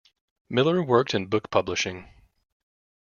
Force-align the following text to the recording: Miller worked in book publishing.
Miller 0.49 0.81
worked 0.81 1.13
in 1.13 1.27
book 1.27 1.51
publishing. 1.51 2.09